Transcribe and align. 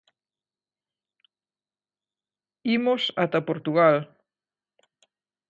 Imos 2.75 3.03
ata 3.23 3.39
Portugal. 3.49 3.95